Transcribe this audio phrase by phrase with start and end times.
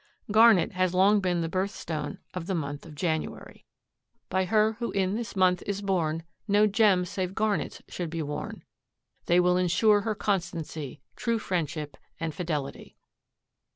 [0.31, 3.67] Garnet has long been the birthstone of the month of January.
[4.29, 8.63] "By her who in this month is born No gems save garnets should be worn.
[9.27, 12.97] They will insure her constancy, True friendship and fidelity."